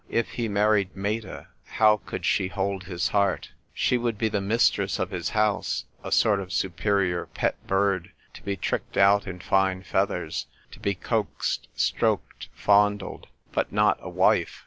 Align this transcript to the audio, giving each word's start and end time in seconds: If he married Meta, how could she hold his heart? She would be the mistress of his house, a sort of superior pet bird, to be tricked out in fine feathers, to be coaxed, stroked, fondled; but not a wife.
If 0.09 0.31
he 0.31 0.47
married 0.47 0.95
Meta, 0.95 1.49
how 1.63 1.97
could 1.97 2.25
she 2.25 2.47
hold 2.47 2.85
his 2.85 3.09
heart? 3.09 3.51
She 3.71 3.99
would 3.99 4.17
be 4.17 4.29
the 4.29 4.41
mistress 4.41 4.97
of 4.97 5.11
his 5.11 5.29
house, 5.29 5.85
a 6.03 6.11
sort 6.11 6.39
of 6.39 6.51
superior 6.51 7.27
pet 7.27 7.55
bird, 7.67 8.11
to 8.33 8.41
be 8.41 8.57
tricked 8.57 8.97
out 8.97 9.27
in 9.27 9.39
fine 9.39 9.83
feathers, 9.83 10.47
to 10.71 10.79
be 10.79 10.95
coaxed, 10.95 11.67
stroked, 11.75 12.47
fondled; 12.51 13.27
but 13.51 13.71
not 13.71 13.99
a 14.01 14.09
wife. 14.09 14.59